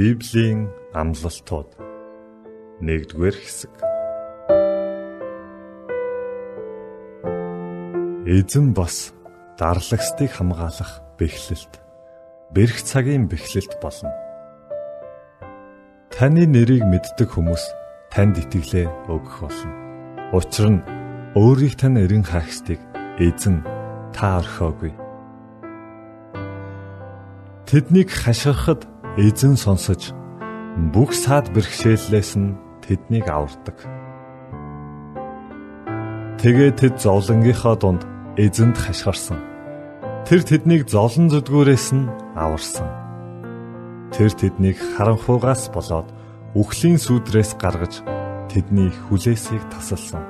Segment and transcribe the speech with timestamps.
[0.00, 1.76] Библийн амлалтууд
[2.80, 3.68] 1-р хэсэг
[8.24, 9.12] Эзэн бас
[9.60, 11.84] дарлагстыг хамгаалах бэхлэлт
[12.48, 14.08] бэрх цагийн бэхлэлт болно.
[16.08, 17.64] Таны нэрийг мэддэг хүмүүс
[18.08, 19.68] танд итгэлээ өгөх болно.
[20.32, 20.84] Учир нь
[21.36, 22.80] өөрийг тань эрен хаагстыг
[23.20, 23.60] эзэн
[24.16, 24.96] та орхиогүй.
[27.68, 30.14] Тэднийг хашгирахад эзэн сонсож
[30.94, 32.54] бүх саад бэрхшээлээс нь
[32.86, 33.74] тэднийг авардаг.
[36.38, 38.06] Тэгээ тэд зовлонгийнхоо дунд
[38.38, 39.42] эзэнд хашгирсан.
[40.30, 42.06] Тэр тэднийг золон зүдгүүрээс нь
[42.38, 42.86] аварсан.
[44.14, 46.06] Тэр тэднийг харанхуугаас болоод
[46.54, 48.06] үхлийн сүдрээс гаргаж
[48.46, 50.22] тэдний хүлээсийг тасалсан.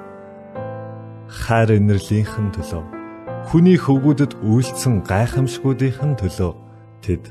[1.28, 2.84] Хайр инэрлийнхэн төлөө
[3.53, 6.53] хүний хөвгүүдэд үйлцсэн гайхамшгуудынхын төлөө
[7.05, 7.25] тэд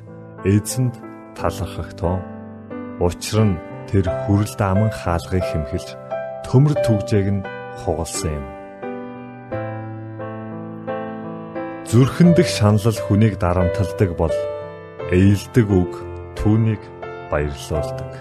[0.45, 1.08] эзэнд
[1.39, 2.19] талархах тун.
[2.99, 3.55] Учир нь
[3.87, 5.95] тэр хүрэлд аман хаалгыг хэмхэлж
[6.43, 7.47] төмөр түгжээг нь
[7.79, 8.45] хугалсан юм.
[11.89, 14.35] Зүрхэндх шаналл хүнийг дарамталдаг бол
[15.16, 15.94] ээлдэг үг
[16.38, 16.83] түүнийг
[17.31, 18.11] баярлуулдаг.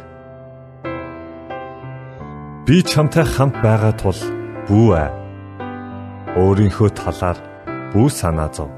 [2.64, 4.20] Би чамтай хамт байгаа тул
[4.70, 5.10] бүү аа.
[6.38, 7.38] Өөрийнхөө талаар
[7.92, 8.70] бүү санаа зов.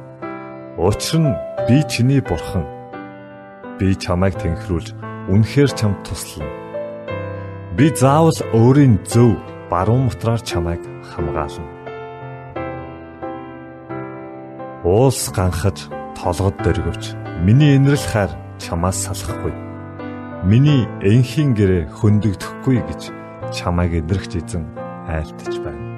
[0.81, 2.80] Учир нь би чиний бурхан
[3.81, 4.93] би чамайг тэнхрүүлж
[5.33, 6.53] үнэхээр чамд туслана.
[7.81, 9.41] Би заавал өөрийн зөв
[9.73, 11.65] баруун мотроор чамайг хамгаална.
[14.85, 18.31] Уулс ганхаж толгод дөргөвч миний инрэл хайр
[18.61, 19.55] чамаас салахгүй.
[20.45, 23.03] Миний энхийн гэрээ хөндөгдөхгүй гэж
[23.57, 24.65] чамайг эдэрхж эзэн
[25.09, 25.89] айлтж байна.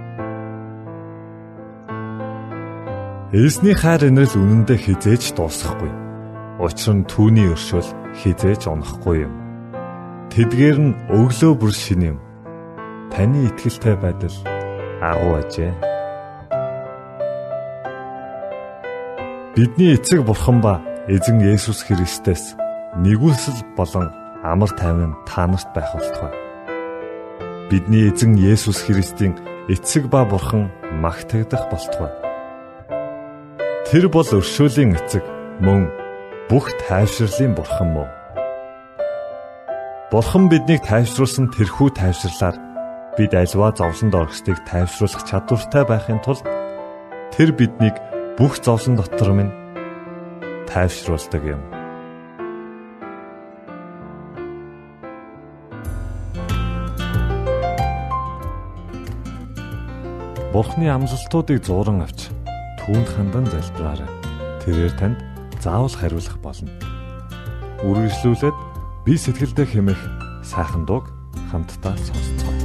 [3.34, 6.01] Эзний хайр инрэл үнэндээ хизээж дуусахгүй
[6.62, 7.90] Учир нь түүний өршөөл
[8.22, 9.34] хизээж унахгүй юм.
[10.30, 12.18] Тэдгээр нь өглөө бүр шин юм.
[13.10, 14.36] Таны итгэлтэй байдал
[15.02, 15.74] агуу ажээ.
[19.58, 20.78] Бидний эцэг бурхан ба
[21.10, 22.54] эзэн Есүс Христэс
[22.94, 24.14] нэгүсэл болон
[24.46, 26.30] амар тайван та нарт байх болтугай.
[27.74, 29.34] Бидний эзэн Есүс Христийн
[29.66, 30.70] эцэг ба бурхан
[31.02, 32.14] магтагдах болтугай.
[33.90, 35.26] Тэр бол өршөөлийн эцэг
[35.58, 36.01] мөн
[36.52, 38.08] бүх тайвширлын бурхан мөн.
[40.12, 42.58] Бурхан биднийг тайвшруулсан тэрхүү тайвширлаар
[43.16, 46.44] бид альва зовлонд орохстыг тайвшруулах чадвартай байхын тулд
[47.32, 47.96] тэр биднийг
[48.36, 49.48] бүх зовлон дотор минь
[50.68, 51.64] тайвшруулдаг юм.
[60.52, 62.28] Бурхны амлалтуудыг зуран авч
[62.84, 64.10] түүнд хандан залбираарай.
[64.60, 65.31] Тэрээр танд
[65.62, 66.70] заавал хариулах болно.
[67.86, 68.56] Үргэлжлүүлээд
[69.06, 70.00] би сэтгэлдээ хэмэх
[70.42, 71.06] сайхан дууг
[71.50, 72.61] хамтдаа сонсцгоо.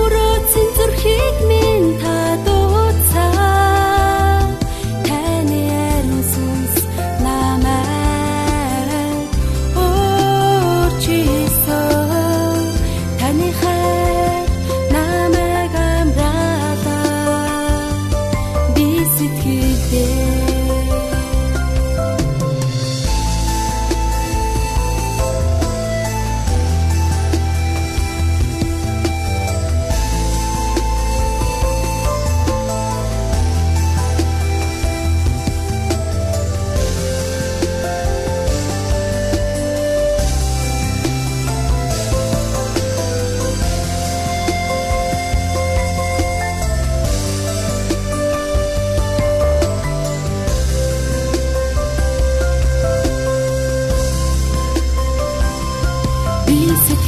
[0.00, 2.09] өөрөө цэнцэр хийд минь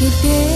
[0.02, 0.51] Thế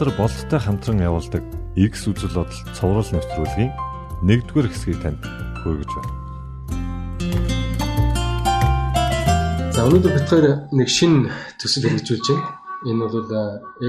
[0.00, 1.44] пастор болттой хамтран явуулдаг
[1.76, 3.68] X үзэл бодол цовруул нэвтрүүлгийн
[4.24, 5.20] 1-р хэсгийг танд
[5.60, 6.12] хүргэж байна.
[9.76, 11.28] За өнөөдөр бид хоёр нэг шинэ
[11.60, 12.48] төсөл хэрэгжүүлж байна.
[12.88, 13.28] Энэ бол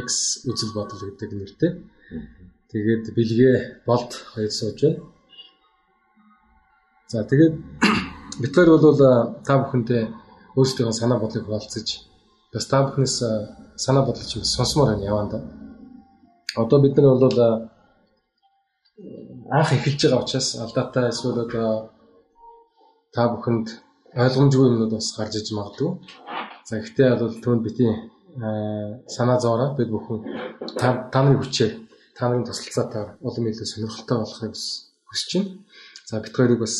[0.03, 1.71] X үзэл бодол гэдэг нэртэй.
[2.75, 3.55] Тэгээд бэлгээ
[3.87, 4.99] болт хоёр сууж байна.
[7.07, 7.55] За тэгээд
[8.43, 8.99] бид хоёр бол
[9.47, 10.11] та бүхэнтэй
[10.59, 12.03] өөрсдийнхөө санаа бодлыг хуваалцаж
[12.51, 13.15] бас та бүхнээс
[13.79, 15.60] санаа бодлоо чинь сонсомоор байна яваа да.
[16.55, 17.39] Одоо бид нар бол
[19.51, 21.91] анх эхэлж байгаа учраас алдаатай эсвэл одоо
[23.13, 23.67] та бүхэнд
[24.23, 25.91] ойлгомжгүй юмнууд бас гарч иж магадгүй.
[26.67, 27.95] За ихтэй бол түүнд битийн
[29.07, 30.19] санаа зовоо бид бүхэн
[30.79, 31.69] та нарын хүчээ
[32.15, 34.53] та нарын тусалцаатаар улам илүү сонирхолтой болохыг
[35.09, 35.51] хүсэж байна.
[36.09, 36.75] За бид хоёрыг бас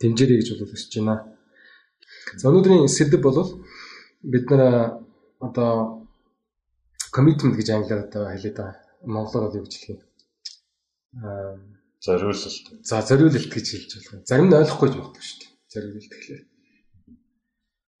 [0.00, 1.16] дэмжээрэй гэж бодож хүсэж байна.
[2.38, 3.38] За өнөөдрийн сэдэв бол
[4.22, 5.02] бид нар
[5.46, 6.07] одоо
[7.14, 8.76] commitment гэж англиар одоо хэлээд байгаа.
[9.04, 10.02] Монголоор юу гэж хэлэх юм?
[12.02, 12.66] Зориулалт.
[12.84, 14.26] За зориулалт гэж хэлж болох.
[14.28, 15.52] Зарим нь ойлгохгүй магадгүй шүү дээ.
[15.72, 16.44] Зориулалт гэхлээр.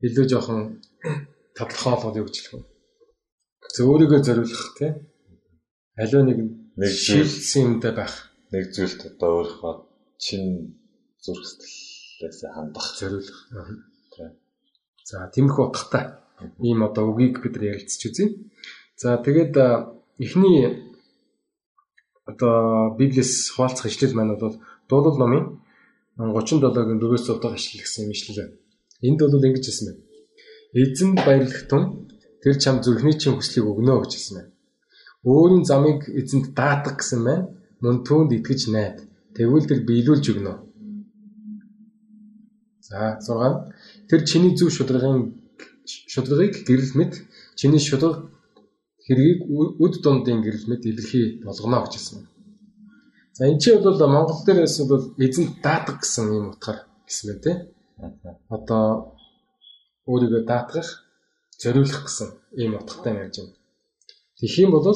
[0.06, 0.60] Илүү жоохон
[1.58, 2.64] тодорхойлгоод юу гэж хэлэх юм?
[3.74, 4.94] Зөв өөрийгөө зориулах тийм
[5.98, 6.38] аливаа нэг
[6.78, 8.30] нэг шилсэн юмтай байх.
[8.54, 9.74] Нэг зүйлд одоо өөрийнхөө
[10.22, 10.78] чин
[11.18, 13.40] зүрх сэтгэлээс хандах, зориулах.
[15.04, 16.04] За тиймэрхүү утгатай
[16.62, 18.26] ийм одоо үгийг бид нар ярилцж үзье.
[18.98, 19.54] За тэгээд
[20.18, 20.90] эхний
[22.26, 24.58] одоо Библиэс хуваалцах ишлэл маань бол
[24.90, 25.44] дуулал номын
[26.18, 28.58] 37-гийн 4-өөс 7 дахь ишлэл гэсэн юм ишлэл байна.
[29.06, 30.02] Энд бол ингэж хэлсэн байна.
[30.74, 31.84] Эзэн баярлах тун
[32.42, 34.50] тэр чам зүрхний чинь хүслийг өгнө гэж хэлсэн байна.
[35.22, 37.54] Өөрийн замыг эзэнд даатах гэсэн байна.
[37.78, 39.06] Мөн түүнд итгэж найд.
[39.30, 40.54] Тэгвэл тэр биелүүлж өгнө.
[42.82, 44.10] За 6.
[44.10, 45.38] Тэр чиний зүв шударгын
[45.86, 47.12] шударгыг гэрэл мэд
[47.54, 48.26] чиний шударга
[49.08, 52.28] хэргийг үд дундын гэрэл мэд илэрхий болгоно гэж хэлсэн.
[53.32, 57.56] За энэ чинь бол Монгол дээрээс бол эзэн даатах гэсэн юм утгаар хэлсэн байна тий.
[58.52, 58.84] Одоо
[60.10, 60.88] өөрийгөө даатгах,
[61.56, 62.28] зориулах гэсэн
[62.60, 63.56] ийм утгатай ярьж байна.
[64.36, 64.86] Тэгэх юм бол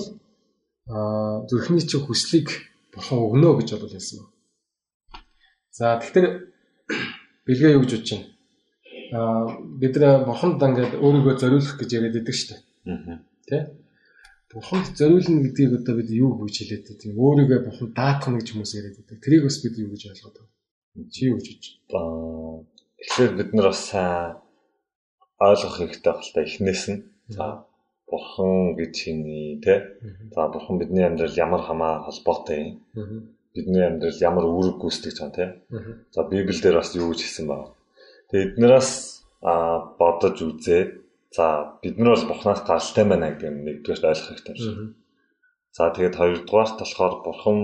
[0.93, 2.49] а зүрхний чинь хүслийг
[2.93, 4.33] бурхан өгнө гэж бол хэлсэн байна.
[5.73, 6.27] За тэгэхээр
[7.47, 8.29] бэлгээ юу гэж бодож байна?
[9.13, 9.21] А
[9.81, 12.61] бид нэ бурханд ингээд өөрийгөө зориулах гэж яриад байдаг шүү дээ.
[12.93, 13.19] Аа.
[13.49, 13.57] Тэ?
[14.53, 18.73] Бурханд зориулна гэдгийг одоо бид юу гэж хэлээд байгаа тийм өөрийгөө бурханд даатгах гэж хүмүүс
[18.77, 19.19] яриад байдаг.
[19.25, 21.09] Тэрийг бас бид юу гэж ойлгоод байна.
[21.09, 22.69] Чи юу гэж бодож байна?
[23.01, 23.85] Тэгэхээр бид нар бас
[25.41, 27.01] ойлгох хэрэгтэй байна эхнээс нь.
[27.33, 27.65] За
[28.05, 29.75] бурхан гэж хиний те.
[30.37, 33.33] За бурхан бидний амьдрал ямар хамаа холбоотой юм.
[33.57, 35.47] Бидний амьдрал ямар үүрэг гүйцэтгэж байгаа те.
[36.13, 37.73] За Библиэлд бас юу гэж хэлсэн байна.
[38.29, 38.91] Тэгээд эднээс
[39.43, 41.02] а бодож үзээд
[41.37, 41.47] за
[41.83, 44.95] бид нар бол бурхнаас гаралтай байна гэдэг нь нэгдүгээр ойлгох хэрэгтэй байна.
[45.77, 47.59] За тэгээд хоёрдугаарт болохоор бурхан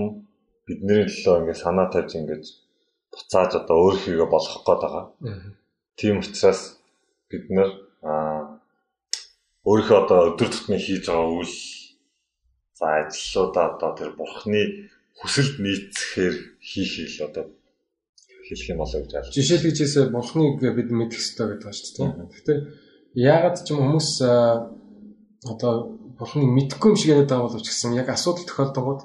[0.65, 2.45] бидний төлөө ингээд санаа тавьж ингээд
[3.13, 5.05] буцааж одоо өөрхийгөө болгох гээд байгаа.
[5.99, 6.61] Тийм учраас
[7.29, 7.69] бид нар
[9.69, 11.55] өөрийнхөө одоо өдөр тутмын хийж байгаа үйл
[12.79, 14.61] за ажлуудаа одоо тэр бурхны
[15.19, 16.35] хүсэлд нийцэхээр
[16.69, 17.45] хийхийг л одоо
[18.47, 19.35] хэлэх юм болоо гэж байна.
[19.37, 22.09] Жишээлбэл хийсээ бурхныг бид мэдэх хэрэгтэй гэдэг байна шүү дээ.
[22.33, 22.59] Гэхдээ
[23.19, 24.09] яагаад ч юм хүмүүс
[25.51, 25.73] одоо
[26.17, 29.01] бурхныг мэдхгүй юм шиг яриад байгаа боловч гэсэн яг асуудал тохиолдогод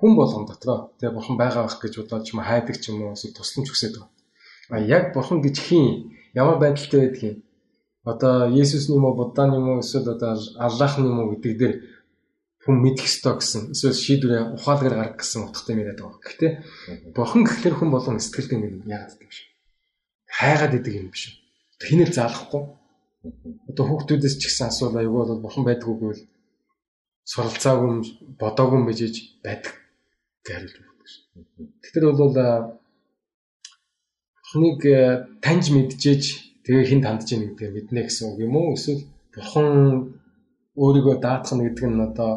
[0.00, 3.16] хүн болгон дотроо тэгээ бурхан байгаа байх гэж бодоод ч юм хайдаг ч юм уу
[3.16, 4.10] эсвэл тусламж хүсээд байгаа.
[4.74, 7.36] А яг бурхан гэж хин ямар байдалтай байдгийг
[8.04, 11.74] одоо Есүс юм уу Будда юм уу эсвэл одоо Аллах юм уу гэдэг дээр
[12.64, 16.20] хүн мэдэх ёстой гэсэн эсвэл шийдвэрээ ухаалгаар гаргах гэсэн утгатай яриад байгаа.
[16.20, 16.52] Гэхдээ
[17.16, 19.48] бурхан гэхлээр хүн болон сэтгэлдээ нэг яагаад гэдэг юм шиг.
[20.28, 21.24] Хайгаад идэг юм биш.
[21.80, 22.62] Хинэл заалахгүй.
[23.70, 26.22] Одоо хүүхдүүдээс ч гэсэн асуул аягүй бол бурхан байдгүй гэвэл
[27.24, 27.90] суралцаагүй
[28.40, 29.14] бодоогүй юм бижиж
[29.44, 29.74] байдаг
[30.44, 30.92] гэж хариулж байна.
[31.80, 32.36] Тэгэхээр бол
[34.86, 36.22] э, таньж мэдчихэж
[36.64, 38.76] тэгээ хин тандж ийн гэдэг мэднэ гэсэн үг юм уу?
[38.76, 39.68] Эсвэл бурхан
[40.76, 42.32] өөрийгөө даатгах нь гэдэг нь одоо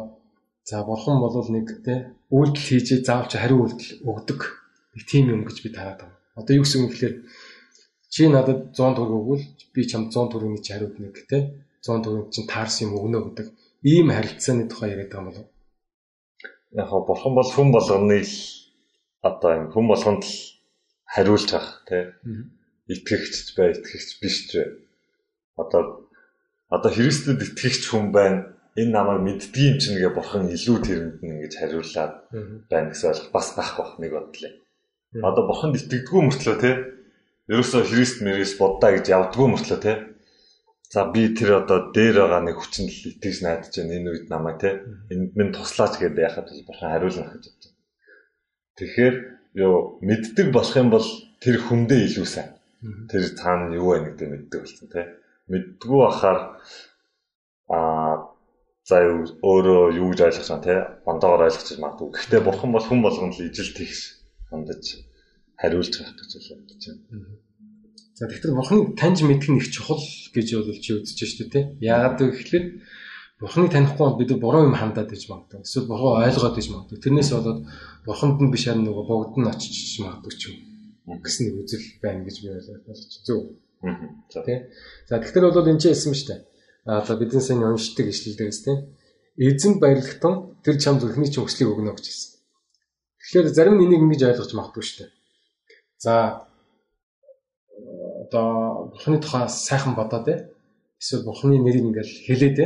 [0.64, 4.40] за бурхан бол нэг те үйлдэл хийж заавч хариу үйлдэл өгдөг
[4.96, 6.16] нэг тийм юм гэж би тараад байна.
[6.40, 7.16] Одоо юу гэсэн үг гэхээр
[8.14, 11.38] чи надад 100 төгрөг өгвөл би чамд 100 төгрөгийн хариуд нэг те
[11.84, 13.48] 100 төгрөг чинь таарсан юм өгнө гэдэг
[13.84, 15.48] ийм харилцааны тухай яриад байгаа юм болов.
[16.72, 18.36] Яг гоо бурхан бол хүн болгоны л
[19.22, 20.36] одоо юм хүн болгонд л
[21.14, 22.04] хариулж авах тий.
[22.88, 24.52] Итгэгч бай, итгэгч биш ч
[25.56, 26.08] одоо
[26.70, 28.56] одоо Христэд итгэгч хүн байна.
[28.78, 32.14] Энэ намайг мэддгийм чинь гэ бурхан илүү тэрэнд нь ингэж хариулаад
[32.70, 34.54] байна гэсэн ойлгох бас байхгүй нэг бодлоо.
[35.18, 36.76] Одоо бурханд итгэдэггүй мөртлөө тий.
[37.48, 39.98] Ерөөсөө Христ мэрээс боддаа гэж явдггүй мөртлөө тий.
[40.92, 44.60] За би тэр одоо дээр байгаа нэг хүчинд л итгэж найдаж байна энэ үед намайг
[44.60, 44.74] тий.
[45.12, 47.74] Энд минь туслаач гэдэг яхад бурхан хариулна гэж бодсон.
[48.76, 49.16] Тэгэхээр
[49.64, 51.08] юу мэддэг болох юм бол
[51.40, 52.52] тэр хүндээ илүү сайн.
[53.08, 55.06] Тэр цаана юу вэ гэдэг мэддэг болсон тий.
[55.48, 56.40] Мэддгүү ахаар
[57.72, 58.36] аа
[58.84, 58.96] за
[59.40, 60.80] өөрөө юу гэж ойлгож байгаа тий.
[61.08, 62.08] Бондоогоор ойлгож магадгүй.
[62.12, 64.20] Гэхдээ бурхан бол хүн болгоно л ижил тэгш
[64.52, 65.08] хандаж
[65.62, 67.38] хариулж байгаа гэж бодож байна.
[68.18, 70.02] За тэгэхээр бурхныг таньж мэдэх нь их чухал
[70.34, 71.66] гэж бол чи үзэж дээ тий.
[71.86, 72.66] Яагаад вэ гэхэлэр
[73.38, 75.62] Бурхныг танихгүй бид буруу юм хандаад иж магадгүй.
[75.62, 76.98] Эсвэл буруу ойлгоод иж магадгүй.
[76.98, 77.70] Тэрнээс болоод
[78.02, 80.58] бурханд нь биш харин нөгөө богд нь очиж магадгүй ч юм.
[81.22, 83.62] гэсэн нэг үзэл байна гэж би ойлгож зөв.
[84.34, 84.58] За тий.
[85.06, 86.42] За тэгэхээр бол энэ ч хэлсэн шүү дээ.
[86.90, 88.78] А за бидний сайн уншдаг ишлэл дээрээс тий.
[89.38, 92.32] Эзэн баярлагтан тэр чам зүрхний чинь өслийг өгнө гэж хэлсэн.
[93.22, 95.10] Тэгэхээр зарим нь энийг ингэж ойлгож магадгүй дээ.
[95.98, 96.48] За
[98.24, 100.36] одоо бурхны тухай сайхан бодоод те.
[101.00, 102.66] Эсвэл бурхны нэрийг ингээл хэлээ те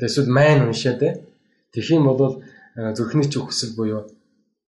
[0.00, 1.26] эсвэл майн уншаа те.
[1.72, 2.42] Тэгэх юм бол
[2.74, 4.08] зүрхний ч хүсэл буюу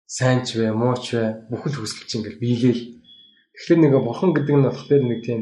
[0.06, 2.82] сайн ч вэ, муу ч вэ бүхэл хүсэл чинь ингээл биелээл.
[3.54, 5.40] Тэгэхээр нэг бурхан гэдэг нь болохоор нэг тийм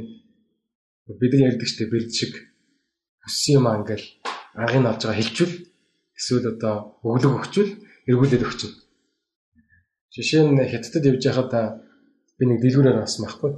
[1.06, 2.32] бидний ярьдаг штеп бэлд шиг
[3.26, 4.06] хүссэн юм аа ингээл
[4.54, 5.54] анхыг олж байгаа хэлжүүл
[6.14, 7.72] эсвэл одоо өглөг өгчүүл
[8.06, 8.76] эргүүлээд өгчүүл.
[10.14, 11.50] Жишээ нь хятадд явж байхад
[12.38, 13.50] би нэг дэлгүүрээр авсан байхгүй.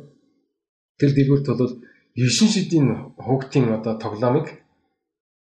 [0.99, 1.75] Тэр дэлгүүрт бол
[2.14, 2.88] 9 шидийн
[3.19, 4.47] хүүхдийн одоо тоглоомыг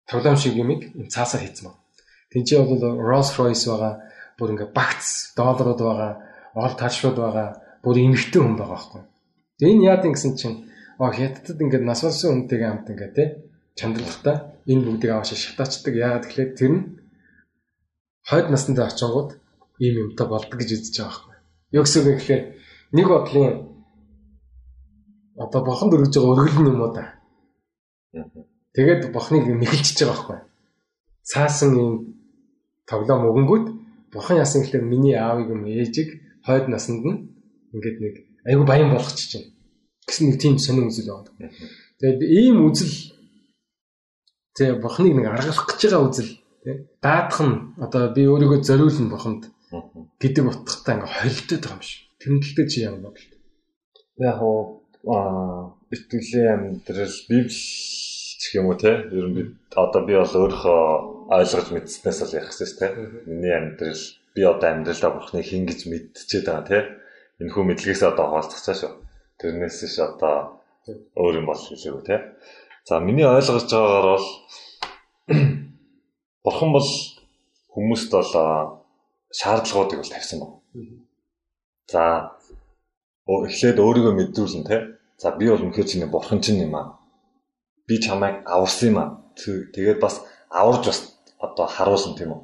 [0.09, 0.81] тоглоом шиг юмыг
[1.13, 1.77] цаасаар хийцэн баг.
[2.31, 3.93] Тинчээ бол Rolls Royce байгаа,
[4.37, 6.11] бүр ингээ багц долларууд байгаа,
[6.57, 7.49] ол ташрууд байгаа,
[7.83, 9.01] бүр эмхтэн хүн байгаа байхгүй.
[9.57, 10.57] Тэгээ энэ яад ингэсэн чинь
[10.99, 13.23] оо хятадд ингээ нас барсан хүнтэйгээ хамт ингээ те
[13.77, 14.35] чандралтай
[14.71, 15.93] энэ бүгдийг аваад шатаачдаг.
[15.93, 16.81] Яагаад гэхлээр тэр нь
[18.25, 19.37] хойд наснд очингууд
[19.79, 21.35] ийм юмтай болдог гэж үзэж байгаа байхгүй.
[21.75, 22.43] Юу гэсэн үг гэхээр
[22.95, 23.53] нэг бодлын
[25.43, 27.03] одоо бохон дөрөж байгаа өргөл юм уу да.
[28.75, 30.39] Тэгээд бурхныг мэхэлчихэж байгаа байхгүй.
[31.31, 31.91] Цаасан юм
[32.87, 33.65] тоглоом өгөнгүүт
[34.13, 36.09] бурхан яасан гэхэлэр миний аавыг юм ээжийг
[36.45, 37.19] хойд наснд нь
[37.73, 38.13] ингээд нэг
[38.47, 39.47] айгүй баян болгочих чинь
[40.07, 41.51] гэсэн нэг тийм сонин үзэл байна.
[41.99, 42.95] Тэгээд ийм үзэл
[44.55, 46.31] тэгээ бурхныг нэг аргалах гэж байгаа үзэл
[46.63, 49.43] тий даадах нь одоо би өөрийгөө зориулна бурханд
[50.21, 52.04] гэдэг утгатай ингээ холилдоод байгаа юм шиг.
[52.25, 53.13] Тэмдэлтэй чи юм бол.
[54.17, 54.81] Яг уу
[55.93, 59.05] итгэлийн амьдрал библи гэх юм уу те?
[59.13, 62.87] Ер нь одоо би бол өөрөө ойлгож мэдснээс л ярих гэсэн те?
[63.29, 64.01] Миний амьдрал
[64.33, 66.79] би одоо амьдралдаа бурхны хин гэж мэдчихээд байгаа те?
[67.37, 68.93] Энэ хүү мэдлэгээс одоо хаалцах цааш шүү.
[69.37, 72.17] Тэрнээс ш одоо Өөр юм бол хэлээгүй те.
[72.85, 74.27] За миний ойлгож байгаагаар бол
[76.45, 76.89] бурхан бол
[77.73, 78.29] хүмүүст бол
[79.33, 80.61] шаардлагуудыг бол тавьсан байна.
[81.91, 82.35] За
[83.27, 84.77] эхлээд өөрийгөө мэдрүүлэн те.
[85.21, 86.99] За би бол үнэхээр чиний бурхан чинь юм аа.
[87.87, 89.09] Би чамайг аварсан юм аа.
[89.35, 90.99] Тэгээд бас аварж бас
[91.39, 92.41] одоо харуулсан тийм үү.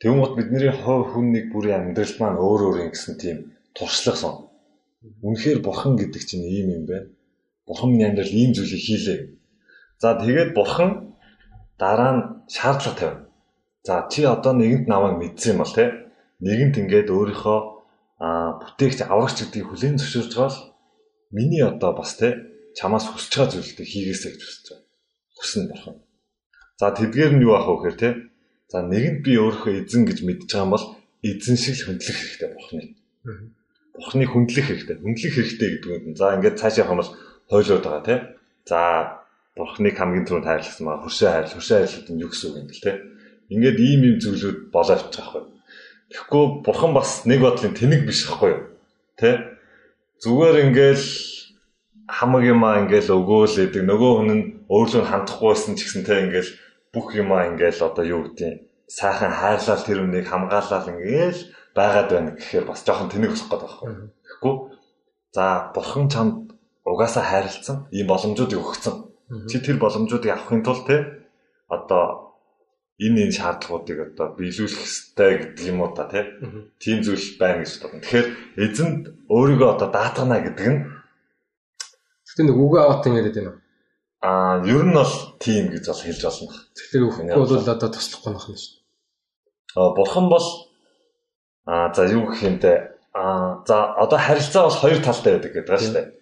[0.00, 3.36] Тэгмэд бидний хувь хүннийг бүрийн амьдрал маань өөр өөр юм гэсэн тийм
[3.76, 4.34] туршлага сон.
[5.22, 7.08] Үнэхээр бурхан гэдэг чинь ийм юм байна.
[7.66, 9.20] Бурхан минь амьдрал ийм зүйлийг хийлээ.
[10.00, 11.16] За тэгээд бурхан
[11.78, 13.26] дараа нь шаардлага тавина.
[13.84, 15.84] За чи одоо нэгэнт намайг мэдсэн юм бол те
[16.40, 17.58] нэгэнт ингээд өөрийнхөө
[18.20, 20.60] бүтээгч аврагч гэдгийг хүлээн зөвшөөрж байгаа л
[21.32, 22.36] миний одоо бас те
[22.76, 24.84] чамаас хүсэж байгаа зүйлүүдийг хийгээсэй гэж хүсэж байгаа.
[25.40, 25.96] Хүснэ бурхан.
[26.76, 28.08] За тэдгээр нь юу ах вэ гэхээр те
[28.68, 30.86] за нэгэнт би өөрийнхөө эзэн гэж мэдж байгаа юм бол
[31.24, 32.84] эзэн шиг хөндлөх хэрэгтэй бурханы.
[33.96, 34.96] Бурханы хөндлөх хэрэгтэй.
[35.00, 37.10] Хөндлөх хэрэгтэй гэдэг нь за ингээд цаашаа хамбал
[37.48, 38.16] хойлоод байгаа те.
[38.68, 38.80] За
[39.56, 42.84] бурхныг хамгийн түрүүнд хайрласан маа хөршөө хайрл хөршөө хайрлууд нь юу гэсэн үг юм бэл
[42.84, 42.92] те.
[43.50, 45.42] Ингээд ийм ийм зүйлүүд болоо авчих байхгүй.
[46.10, 48.62] Тэгэхгүй бурхан бас нэг бодлын тэнэг биш байхгүй юу?
[49.16, 49.56] Тэ?
[50.20, 51.06] Зүгээр ингээл
[52.10, 56.50] хамаг юмаа ингээл өгөөлэдэг нөгөө хүн нь өөрлөө хандахгүйсэн ч гэсэн те ингээл
[56.90, 61.40] бүх юмаа ингээл одоо юу гэдэг сайхан хайрлал тэр үнийг хамгаалал ингээл
[61.78, 63.90] байгаад байна гэхээр бас жоохон тэнэг болох гэдэг байхгүй.
[64.26, 64.54] Тэгэхгүй
[65.30, 66.36] за бурхан чамд
[66.82, 71.22] угаасаа хайрлцсан ийм боломжуудыг өгсөн Чи тэр боломжуудыг авахын тулд те
[71.70, 72.29] одоо
[73.00, 76.04] энэ энэ шаардлагуудыг одоо биелүүлэх хэрэгтэй гэдэг юм уу та
[76.76, 78.04] тийм зүйл байна гэж бодно.
[78.04, 78.28] Тэгэхээр
[78.60, 79.02] эзэнд
[79.32, 80.80] өөрийгөө одоо даатгана гэдэг нь
[82.28, 83.56] Тэгтээ нэг үгүй аваад ингэдэг юм.
[84.20, 86.52] Аа ер нь бол тийм гэж бол хэлж болно.
[86.76, 88.84] Тэгэхээр үхэхгүй бол одоо туслахгүй байх юм шүү дээ.
[89.80, 90.46] Аа бурхан бол
[91.64, 95.68] аа за юу гэх юм те аа за одоо харилцаа бол хоёр талтай байдаг гэдэг
[95.72, 96.19] байна шүү дээ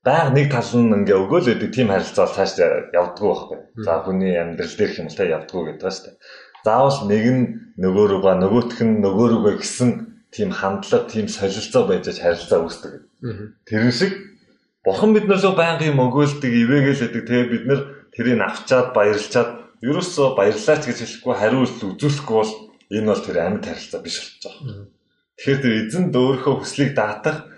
[0.00, 2.56] байг нэг тал нь ингээ өгөөл өгдөг тийм харилцаа цааш
[2.96, 3.58] явдггүй байхгүй.
[3.84, 6.16] За хүний амьдрал дээр юм л та явдггүй гэдэг ба дээ.
[6.64, 7.44] Заавал нэг нь
[7.76, 9.90] нөгөө рүүгээ нөгөөх нь нөгөө рүүгээ гэсэн
[10.32, 12.92] тийм хандлага, тийм солилцоо байж харилцаа үүсдэг.
[13.68, 14.12] Тэрэн шиг
[14.84, 17.24] бурхан биднээс байнгын юм өгөөлдөг, ивэгээл өгдөг.
[17.28, 17.80] Тэгээ бид нэр
[18.16, 19.50] тэрийг авчаад баярлчаад
[19.84, 22.52] ерөөсөө баярлаач гэж хэлэхгүй хариу үйлдэл үзүүлэхгүй бол
[22.88, 24.88] энэ бол тэр амьд харилцаа биш байгаа.
[25.36, 27.49] Тэгэхээр тэр эзэн дөөрхөө хүслийг даатах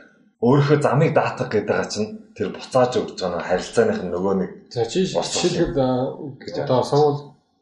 [0.42, 4.82] өөрийнхөө замыг даатах гэдэг байгаа чинь тэр буцааж өгч байгаа харилцааных нь нөгөө нэг за
[4.90, 5.86] чи жишээлбэл
[6.66, 7.20] одоо сургууль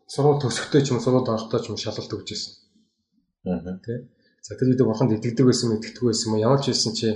[0.09, 2.53] сургууль төгсөхтэй ч юм сургууль орохтой ч юм шалгалт өгч ирсэн.
[3.53, 4.09] Аа тий.
[4.41, 7.09] За тэр үед бурханд итгэдэг байсан юм итгэдэг байсан юм ямар ч байсан чи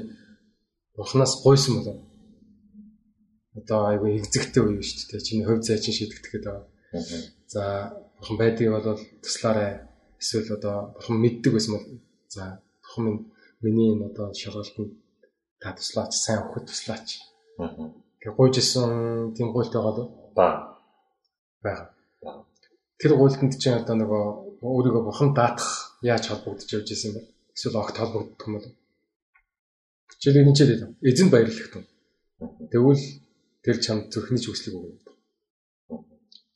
[1.00, 1.96] бурханаас гойсон болоо.
[3.56, 5.24] Одоо айгүйэгзэгтэй үе шүү дээ.
[5.24, 6.68] Чиний хувь зай чинь шийдэгдэхэд байгаа.
[7.48, 7.62] За
[8.20, 9.88] бурхан байдгийг бол туслаарай.
[10.20, 11.86] Эсвэл одоо бурхан мэддэг байсан бол
[12.28, 13.20] за бурхан минь
[13.64, 14.92] миний энэ одоо шалгалтанд
[15.64, 17.24] та туслаач, сайн өхөд туслаач.
[17.56, 17.88] Аа.
[18.20, 20.08] Тэг гуйжсэн тийм гуйлт байгаа дөө.
[20.36, 20.48] Ба.
[21.64, 21.88] Бага.
[23.00, 24.22] Тэр гуйлтанд чинь одоо нөгөө
[24.60, 27.20] өөрийгөө бухан даатах яаж холбогдож явж исэн бэ?
[27.56, 28.68] Эсвэл огт холбогдох юм бол.
[30.20, 30.92] Жишээлбэл энэ ч дээ.
[31.00, 31.84] Эзэн баярлах тун.
[32.68, 33.04] Тэгвэл
[33.64, 35.00] тэр чамд зүрхний ч хүслийг өгнө.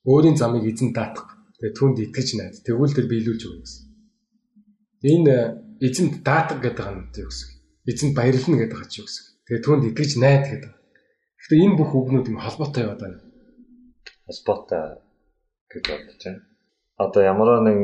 [0.04, 1.32] Өөрийн замыг эзэн даатах.
[1.56, 2.60] Тэгээ түнд итгэж найд.
[2.60, 3.84] Тэгвэл тэр биелүүлж өгнө гэсэн.
[5.00, 5.36] Энэ
[5.80, 7.57] эзэнд даатах гэдэг нь юу гэсэн
[7.88, 9.24] эзэнд баярлна гэдэг юу гэсэн.
[9.48, 10.72] Тэгээ түүнд итгэж найд гэдэг.
[11.40, 13.18] Гэхдээ энэ бүх үгнүүд юм холбоотой яваад байна.
[14.28, 14.84] Холбоотой
[15.72, 16.40] гэж бодож байна.
[16.98, 17.78] Одоо ямар нэг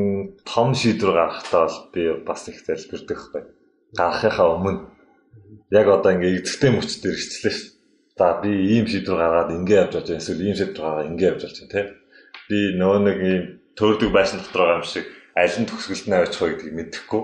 [0.44, 3.42] том шийдвэр гаргахтаа бол би бас их залбирдаг байхгүй.
[3.96, 4.80] Гарахынхаа өмнө
[5.70, 7.60] яг одоо ингээ эзэгтэй мөчд ирчихлээ ш.
[8.18, 11.70] За би ийм шийдвэр гаргаад ингээ явж байгаа эсвэл ийм шийдвэр гаргаад ингээ явж байгаа
[11.72, 11.88] тийм.
[12.50, 13.42] Би нөө нэг ийм
[13.78, 15.06] төрдөг байшин дотор байгаа юм шиг
[15.38, 17.22] аль нь төгсгөлд нь авчих вэ гэдгийг мэдэхгүй.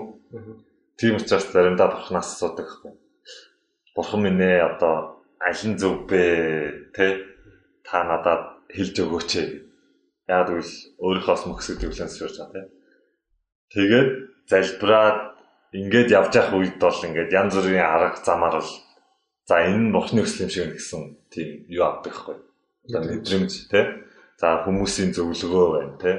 [1.01, 2.93] Тийм учраас заримдаа бурхнаас асуудаг байхгүй.
[3.95, 7.25] Бурхан минь ээ одоо аль нь зөв бэ те
[7.81, 9.31] та надад хэлж өгөөч.
[10.29, 12.61] Яг тэгвэл өөрийнхоос мөхсөд төвлөн сурж байгаа те.
[13.73, 14.09] Тэгээд
[14.45, 15.19] залбираад
[15.73, 18.73] ингээд явж явах үед бол ингээд янз бүрийн арга замаар л
[19.49, 21.01] за энэ нь бурхны хүсэл юм шиг гэсэн
[21.33, 22.37] тийм юу авдаг байхгүй.
[22.85, 24.05] Одоо мэдрэмж те.
[24.37, 26.13] За хүмүүсийн зөвлөгөө байна те.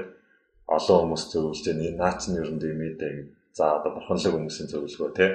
[0.66, 1.70] Олон хүмүүс зөвлөж.
[1.70, 5.30] Энэ наач нь ер нь гэдэг За одоо бурханлаг хүмүүсийн зөвлөгөө тий.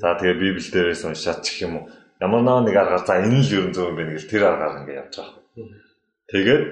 [0.00, 1.84] За тэгээ Библи дээрээс уншаад ч гэх юм уу.
[2.20, 5.14] Ямар нэг аргаар за энэ л ерөн зөв юм байна гэж тэр аргаар ингээд явж
[5.16, 5.40] байгаа.
[6.28, 6.64] Тэгээд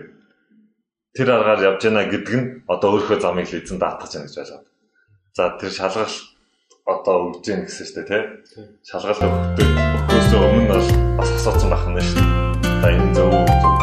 [1.17, 4.69] тэр аргаар явж байна гэдэг нь одоо өөрийнхөө замыг л эзэн даатгаж байна гэж байна.
[5.33, 6.17] За тэр шалгалт
[6.85, 8.23] одоо өгж гин гэсэн дээ тий.
[8.85, 12.25] Шалгалт өгдөг өгөхөөсөө өмнө бол бас асуусан байх нь шүү.
[12.83, 13.33] За энэ зөв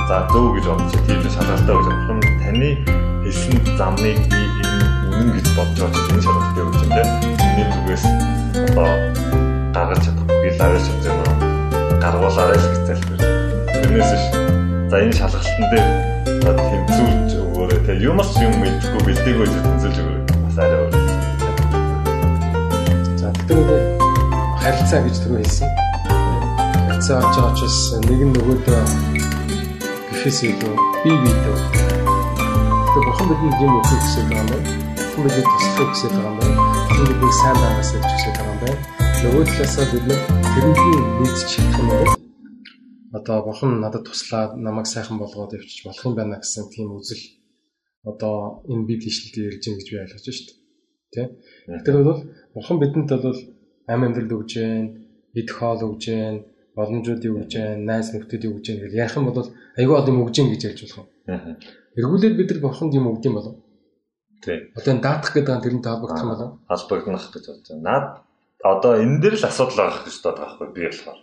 [0.09, 1.87] за зөв гэж бодож тийм шалгалтаа өгч.
[2.45, 2.69] Таны
[3.25, 4.56] хэлсэн замыг би
[5.17, 7.03] үнэн гэж бодож байгаа энэ шалгалтыг өгч юм те.
[7.41, 8.03] Миний зүгээс
[8.69, 8.89] одоо
[9.73, 11.35] гаргаж чадахгүй лавж чадж байна.
[12.01, 13.19] Гаргуулаарай гэж залбир.
[13.73, 14.23] Тэрнээс ш.
[14.91, 15.87] За энэ шалгалтан дээр
[16.43, 20.23] за тэнцүүлж өгөөрэй те юмс юм мэдхгүй бэлдээгөө тэнцүүлж өгөөрэй.
[20.45, 20.93] Бас арай өөр.
[23.21, 23.83] За тэгэхээр
[24.61, 25.69] харилцаа гэж түрүү хэлсэн.
[26.87, 28.81] Харилцаа орж байгаа учраас нэг нь нөгөөдөө
[30.11, 31.57] гэхээс илүү би бидөө.
[32.87, 34.86] Тэгэхээр бурхан бидний юм өгөх гэсэн юм байна
[35.17, 36.61] олон бидэд туслахыг хүсэж байгаа юм байна.
[36.93, 38.79] Тэр бидний сайн байгаасаа хүсэж байгаа юм байна.
[39.23, 40.21] Нөгөө талаасаа бид нэг
[40.53, 42.11] тэрний нийт чихэх юм бол
[43.17, 47.23] одоо бурхан надад туслаад намайг сайхан болгоод явчих болох юм байна гэсэн тийм үзэл
[48.05, 50.57] одоо энэ библийн ишлэлээр ирж байгаа гэж би ойлгож шүү дээ.
[51.13, 51.21] Тэ?
[51.81, 52.21] Тэгэхээр бол
[52.53, 53.39] бурхан бидэнд бол
[53.89, 54.85] амь амьдрал өгж гэн,
[55.33, 56.35] идэх хоол өгж гэн,
[56.77, 59.49] боломжуудыг өгж гэн, найз нөхдөдийг өгж гэн гэж ярих юм бол
[59.81, 61.57] айгүй олон өгж гэн гэж ярьж болох юм.
[61.97, 63.55] Эргүүлээд бид нар бурханд юм өгд юм болов
[64.43, 64.71] Тий.
[64.77, 66.51] Одоо энэ даатах гэдэг нь тэрнтэй холбогдох юм болов.
[66.69, 67.85] Холбогдох гэж бодож байна.
[67.87, 68.05] Наад
[68.63, 71.19] одоо энэ дээр л асуудал байгаа гэж бодож байгаа байхгүй би болохоор.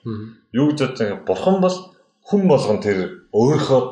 [0.53, 1.77] Юу гэж бодож байгаа бурхан бол
[2.25, 2.99] хүн болгон тэр
[3.31, 3.83] өөрийнхөө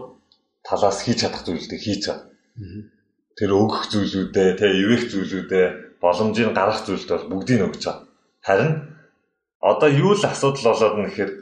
[0.67, 2.21] талаас хийж чадах зүйлүүдийг хийж чад.
[3.37, 5.67] Тэр өгөх зүйлүүдээ, тэ ивэх зүйлүүдээ,
[6.01, 8.09] боломжийг гаргах зүйлд бол бүгдийг өгч чад.
[8.45, 8.93] Харин
[9.61, 11.33] одоо юу л асуудал болоод нь гэхээр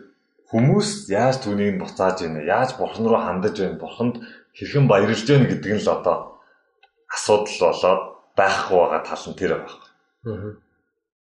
[0.50, 2.46] хүмүүс яаж түүнийг буцааж ийнэ?
[2.46, 3.80] Яаж бурхан руу хандаж байна?
[3.80, 4.16] Бурханд
[4.54, 6.39] хэрхэн баярлж байна гэдэг нь л одоо
[7.14, 8.02] асуудал болоод
[8.38, 9.80] байхгүй байгаа тал нь тэр байгаа.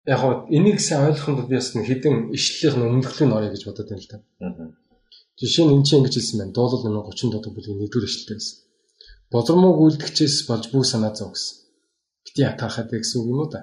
[0.08, 4.10] Яг гоо энийг сайн ойлгоход би бас хэдэн ишлэлийн өмнөхлийг орё гэж бодод байна л
[4.12, 4.18] да.
[5.38, 6.56] Жишээ нь энэ чинь ингэж хэлсэн байна.
[6.56, 8.58] Дуулал нэмэн 30 дот бүлгийн 1-р ишлэлтэй гэсэн.
[9.30, 11.56] Бозромог үлдгчээс болж бүх санаа зов гэсэн.
[12.24, 13.60] Бити атаахад гэсэн үг юм уу да?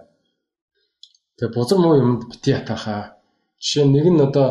[1.38, 3.20] Тэгээ бузар муу юмд бити атаахаа.
[3.60, 4.48] Жишээ нэг нь одоо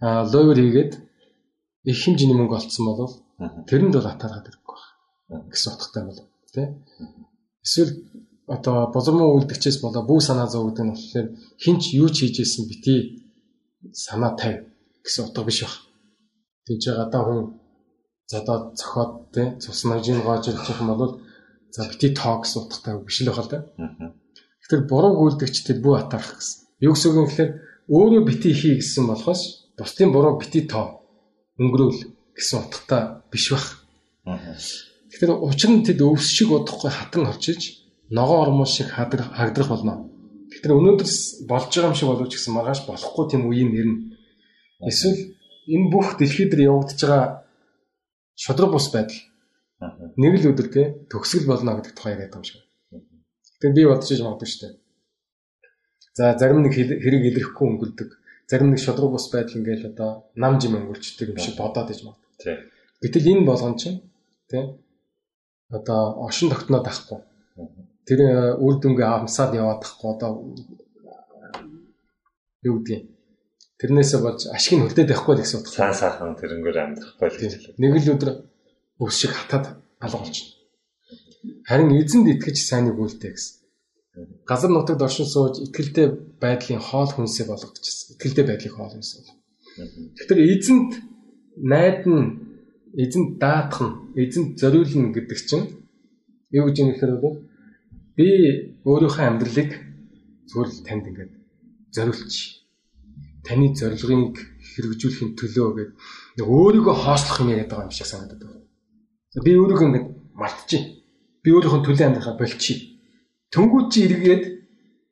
[0.00, 0.92] лойвер хийгээд
[1.90, 3.12] их хэмжээний мөнгө олцсон бол
[3.68, 4.76] тэрэнд бол атаархаад ирэхгүй
[5.28, 6.18] байх гэсэн утгатай бол
[6.56, 6.68] тий.
[7.64, 7.90] Эсвэл
[8.46, 11.28] одоо бузар муу үлдгчээс болоо бүх санаа зов гэдэг нь болохоор
[11.62, 12.94] хинч юу ч хийж исэн бити
[13.92, 14.58] санаа тавь
[15.04, 15.74] гэсэн утга биш баг.
[16.66, 17.40] Тэгж гадаа хүн
[18.32, 21.12] задаа цохоод тий цус нажийн гоож ирэх юм бол
[21.74, 23.58] за бити тоо гэсэн утгатай биш л байх л да.
[24.62, 26.58] Тэгэхээр буруу гүйлдэгчдэд бүү атаарах гэсэн.
[26.86, 27.50] Юу гэсэн үг юм гэхээр
[27.90, 29.42] өөрөө бити хий гэсэн болохоос
[29.78, 31.06] бусдын буруу бити тоо
[31.58, 32.00] өнгөрөөл
[32.34, 33.66] гэсэн утгатай биш бах.
[35.16, 40.12] Тэгэхээр учир нь тэд өвс шиг удахгүй хатан орчиж ногоон ормоо шиг хагдрах болно.
[40.52, 41.08] Тэгэхээр өнөөдөр
[41.48, 43.96] болж байгаа юм шиг боловч гэсэн маргааш болохгүй тийм үеийн нэрнэ.
[44.84, 45.32] Эсвэл
[45.72, 47.24] энэ бүх дэлхий дээр явагдаж байгаа
[48.36, 49.16] шудраг бус байдал
[50.20, 52.60] нэг л өдөр те төгсгөл болно гэдэг тухай яриад байгаа юм шиг.
[53.56, 54.74] Тэгэхээр би бодож иж магадгүй шүү дээ.
[56.12, 58.10] За зарим нэг хэрэг илэрхгүй өнгөрдөг.
[58.52, 62.68] Зарим нэг шудраг бус байдал ингээл одоо нам жим өнгөрчдөг юм шиг бодоод иж магадгүй.
[63.00, 64.04] Гэтэл энэ болгон чинь
[64.52, 64.76] тий
[65.70, 67.20] одоо ошин тогтноод ахгүй.
[68.06, 68.20] Тэр
[68.62, 70.30] үр дүнгээ амсаад яваад ахгүй одоо
[72.62, 73.16] юу гэдгийг
[73.80, 75.74] тэрнээсээ болж ашиг нь хөлтөд байхгүй гэсэн утга.
[75.74, 77.52] Сайн сайхан тэрнгээр амьдрахгүй л гэж.
[77.82, 78.30] Нэг л өдөр
[79.02, 80.54] өвс шиг хатаад алга болчихно.
[81.68, 83.54] Харин эзэнд итгэж сайныг үлдээ гэсэн.
[84.48, 88.16] Газар нутагт оршин сууж итгэлтэй байдлын хоол хүнсээ болгочихсон.
[88.16, 89.30] Итгэлтэй байдлыг хоол хүнс бол.
[90.16, 90.90] Тэгэхээр эзэнд
[91.60, 92.45] найдан
[93.02, 95.66] эзэнд даатах нь эзэнд зориулна гэдэг чинь
[96.56, 97.36] юу гэж юм гэхээр бол
[98.16, 98.26] би
[98.88, 99.70] өөрийнхөө амьдралыг
[100.56, 101.32] л танд ингээд
[101.92, 102.64] зориулчих.
[103.44, 104.36] Таны зорилгыг
[104.72, 105.94] хэрэгжүүлэхийн төлөө гэдэг
[106.40, 108.64] нэг өөрийгөө хоослох юм яриад байгаа юм шиг санагдаад байна.
[109.44, 110.82] Би өөрийгөө ингээд мартчих
[111.44, 112.78] би өөрийнхөө төлөө амьдрахаа болчих.
[113.52, 114.44] Төнгүүд чи эргээд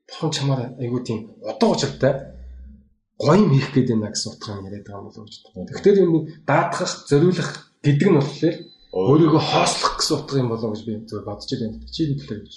[0.09, 2.13] бохон чамаар айгуу тийм утга учиртай
[3.21, 5.69] гоём хийх гээд байна гэсэн утгаар яриад байгаа юм болов гэж байна.
[5.69, 6.13] Тэгэхээр юм
[6.49, 7.51] даатгах, зориулах
[7.85, 8.57] гэдэг нь болохоор
[8.95, 11.79] өөрийгөө хоослох гэсэн утга юм болов гэж би зөв бодож байна.
[11.93, 12.55] Чи хэлээ гэж.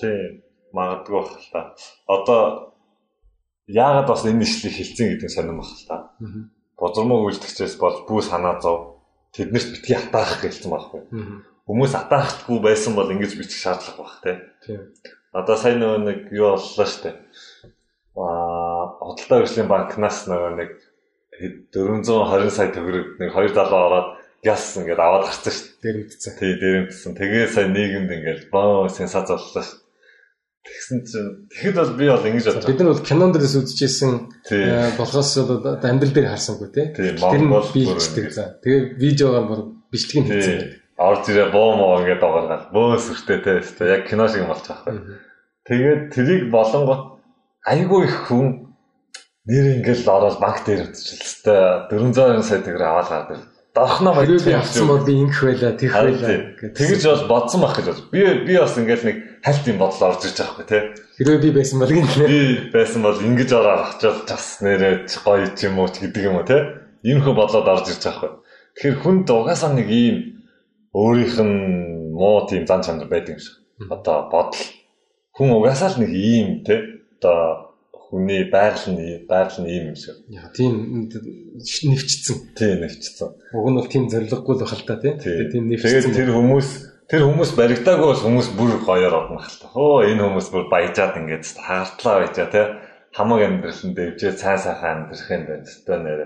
[0.00, 0.18] Тий,
[0.72, 1.60] магадгүй бах л та.
[2.08, 2.40] Одоо
[3.68, 5.96] яагаад бас энэ ишлийг хэлцэн гэдэг сонирм бах л та.
[6.78, 9.04] Бозромог үйлдэгчээс болж бүү санаа зов
[9.36, 11.02] тэднэрт битгий хатаах гэлсэн байхгүй.
[11.68, 14.14] Хүмүүс атаахгүй байсан бол ингэж бичих шаардлага баг
[14.64, 14.88] тийм.
[15.30, 17.14] Одоо сайн нөгөө нэг юу боллоо штэ.
[18.18, 20.70] Аа, Хотолтой хөгжлийн банкнаас нөгөө нэг
[21.72, 24.08] 420 сая төгрөг нэг 270 ороод
[24.44, 25.80] газ ингээд аваад гарсан штэ.
[25.84, 26.32] Дэрэмдсэн.
[26.38, 27.12] Тий, дэрэмдсэн.
[27.16, 29.84] Тэгээ сая нийгэмд ингээд боо сенсац боллоо штэ.
[30.60, 32.68] Тэгсэн чинь тэгэхэд бол би бол ингэж бодсон.
[32.68, 34.12] Бид нар бол кинон дээрээс үзчихсэн
[35.00, 36.86] болохоос амьдрал дээр харсангүй тий.
[36.92, 38.60] Тэр нь биелждэг за.
[38.60, 42.20] Тэгээ видеогоор бүр бичлэг нь хийсэн орж ирээ боо моо ингээд
[42.76, 45.16] бөөс өртөө те өстө яг кино шиг болж байгаа байхгүй.
[45.64, 47.02] Тэгээд трийг болонгот
[47.64, 48.76] айгүй их хүн
[49.48, 51.88] нэр ингээл ороод банк дээр өтчихлээ.
[51.88, 53.40] 400 сая төгрөг аваад гардаг.
[53.74, 57.86] Дорхноо хоёроо би авсан бол би ингэх байлаа тийх байлаа тэгэж бол бодсон байх гэж
[57.86, 58.10] бод.
[58.10, 60.78] Би би бас ингээл нэг хальт юм бодол орж ирж байгаа байхгүй те.
[61.22, 62.26] Хэрвээ би байсан бол гинэ.
[62.26, 62.40] Би
[62.74, 66.50] байсан бол ингэж ороод очоод бас нэрээ гоё ч юм уу ч гэдэг юм уу
[66.50, 66.58] те.
[67.06, 68.42] Иймэрхүү бодлоод орж ирж байгаа байхгүй.
[68.74, 70.16] Тэгэхээр хүнд угаасаа нэг ийм
[70.90, 71.56] өөрийнх нь
[72.10, 73.54] муу тийм зан чанар байдаг юм шиг.
[73.86, 74.66] Одоо бодол
[75.30, 77.69] хүн угаасаа л нэг ийм те одоо
[78.10, 80.18] хүний байгаль нь байгаль нь ийм юм шиг.
[80.26, 82.36] Яа тийм нэвчсэн.
[82.58, 83.30] Тийм нэвчсэн.
[83.54, 85.14] Уг нь бол тийм зориггүй л бахал та тийм.
[85.22, 86.10] Тийм нэвчсэн.
[86.10, 86.68] Тэр хүмүүс
[87.06, 89.70] тэр хүмүүс баригдаагүй бол хүмүүс бүр гоёор орно хэл та.
[89.70, 92.62] Хөө энэ хүмүүс бүр баяжаад ингээд хаартлаа байжаа те
[93.14, 95.66] хамаг амьдрал нь дэвжээ цай сайхан амьдрах юм байна.
[95.66, 96.20] Тэ нэр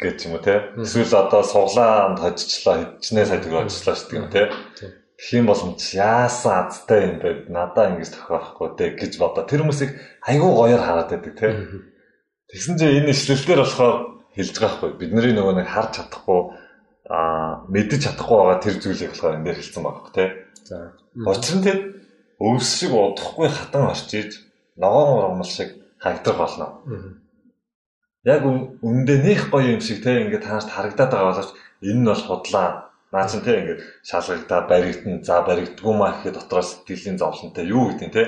[0.00, 0.72] гэж юм уу те.
[0.76, 4.42] Эсвэл одоо суглаанд хожчлаа хичнээн төгрөг ажиллаа шүү дээ те.
[5.18, 7.50] Тэгэх юм бол яасан азтай юм бэ?
[7.50, 9.42] Надаа ингэж тохирохгүй те гэж бодоо.
[9.42, 11.48] Тэр хүмүүсийг айгүй гоёор хараад байдаг те.
[12.54, 13.96] Тэгсэн чинь энэ ишлэлдэр болохоор
[14.38, 14.90] хэлж байгаа хгүй.
[14.94, 16.40] Бидний нөгөө нэг харж чадахгүй
[17.10, 20.26] аа мэдэж чадахгүй байгаа тэр зүйлийг болохоор энэ дээр хэлсэн байгаа хгүй те.
[20.62, 20.76] За.
[21.26, 21.78] Учир нь тэр
[22.38, 24.30] өвс шиг удахгүй хатан орчиж
[24.78, 26.66] ногоон ургамал шиг хагдах болно.
[28.22, 31.50] Яг үндэ нэх гоё юм шиг те ингээд таашд харагдаад байгаа боловч
[31.82, 35.24] энэ нь бол худлаа Наа чин те ингээд шалгагдаа баригдана.
[35.24, 38.22] За баригдгүй маа гэхэд дотроос сэтгэлийн зовлонтой юу гэдэг те.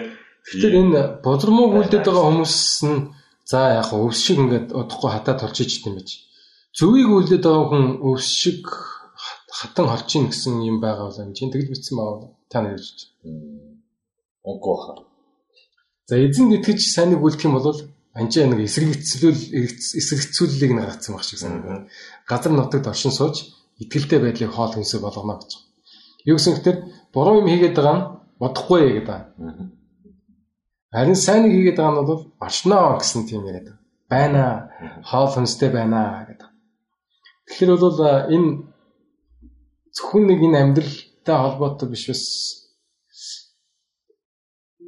[0.48, 2.56] Тэгэхээр энэ бозромог үлдээд байгаа хүмүүс
[2.88, 3.12] нь
[3.44, 6.24] за яг өвс шиг ингээд удахгүй хатаа толж ичт юм байж.
[6.72, 8.64] Зөвийг үлдээд байгаа хүн өвс шиг
[9.52, 12.98] хатан хорчин гэсэн юм байгаа бол юм чинь тэгж битсэн баа та нар гэж.
[14.48, 15.04] Онгүй хаа.
[16.08, 17.68] За эзэн итгэж сайныг үлдэх юм бол
[18.16, 19.44] анчаа нэг эсрэгцүүлэл
[20.00, 21.84] эсрэгцүүлэлийг нэг гаргацсан баг шиг санагдана.
[22.24, 25.50] Газар нутагт оршин сууж итгэлтэй байдлыг хоол хүнсээ болгоно гэж.
[26.28, 26.76] Юу гэсэн хэвтер
[27.14, 28.08] буруу юм хийгээд байгаа нь
[28.40, 29.20] бодохгүй гэдэг.
[30.92, 33.68] Харин сайн нэг хийгээд байгаа нь бол орчноо гэсэн тийм яриад
[34.12, 34.68] байна.
[35.08, 36.48] Хоол хүнстэй байна гэдэг.
[37.48, 38.00] Тэгэхээр бол
[38.34, 38.48] энэ
[39.96, 42.24] зөвхөн нэг энэ амьдралтай холбоотой биш бас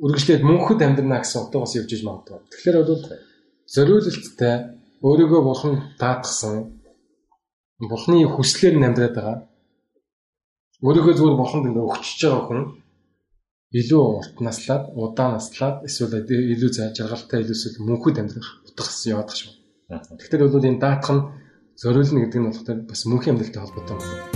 [0.05, 2.39] үргэлжлээд мөнхөд амьдрна гэсэн утгаас явж иж магадгүй.
[2.51, 3.03] Тэгэхээр бол
[3.75, 4.55] зориулалттай
[5.07, 6.82] өөрийгөө бурхан даатгсан
[7.83, 9.39] Бурхны хүслээр нь амьдраад байгаа.
[10.87, 12.63] Өөрийнхөө зүгээр бурханд ингээ өгчөж байгаа хүн
[13.75, 19.51] илүү урт наслаад, удаан наслаад эсвэл илүү жаргалтай илүү эсвэл мөнхөд амьдрах утгаас яваад шүү.
[20.15, 21.27] Тэгэхээр бол энэ даатах нь
[21.75, 24.31] зориулна гэдэг нь болохоор бас мөнхийн амьдралтай холбоотой байна.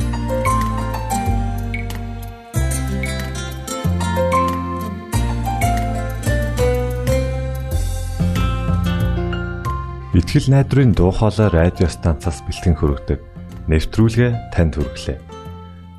[10.18, 13.35] Итгэл найдрын дуу хоолой радио станцаас бэлтгэн хөрөгдөг
[13.70, 15.18] нэвтрүүлгээ танд хүргэлээ.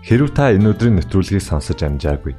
[0.08, 2.36] Хэрв та энэ өдрийн нэвтрүүлгийг сонсож амжаагүй